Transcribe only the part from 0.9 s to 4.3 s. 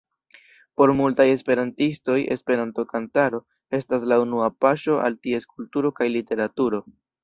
multaj esperantistoj Esperanto-kantaro estas la